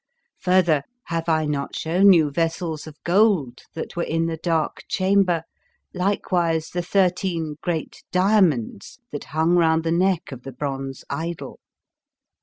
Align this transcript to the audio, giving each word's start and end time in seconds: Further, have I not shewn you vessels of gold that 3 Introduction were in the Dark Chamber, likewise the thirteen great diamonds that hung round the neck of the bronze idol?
Further, 0.39 0.81
have 1.09 1.29
I 1.29 1.45
not 1.45 1.75
shewn 1.75 2.11
you 2.11 2.31
vessels 2.31 2.87
of 2.87 2.95
gold 3.03 3.59
that 3.75 3.91
3 3.93 4.07
Introduction 4.07 4.13
were 4.13 4.15
in 4.15 4.25
the 4.25 4.37
Dark 4.37 4.83
Chamber, 4.87 5.43
likewise 5.93 6.69
the 6.71 6.81
thirteen 6.81 7.57
great 7.61 8.03
diamonds 8.11 8.99
that 9.11 9.25
hung 9.25 9.55
round 9.57 9.83
the 9.83 9.91
neck 9.91 10.31
of 10.31 10.41
the 10.41 10.53
bronze 10.53 11.03
idol? 11.11 11.59